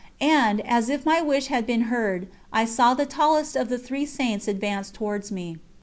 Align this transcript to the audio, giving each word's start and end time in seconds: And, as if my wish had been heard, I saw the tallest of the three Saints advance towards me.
And, 0.19 0.61
as 0.61 0.89
if 0.89 1.05
my 1.05 1.21
wish 1.21 1.45
had 1.45 1.67
been 1.67 1.81
heard, 1.81 2.27
I 2.51 2.65
saw 2.65 2.95
the 2.95 3.05
tallest 3.05 3.55
of 3.55 3.69
the 3.69 3.77
three 3.77 4.07
Saints 4.07 4.47
advance 4.47 4.89
towards 4.89 5.31
me. 5.31 5.57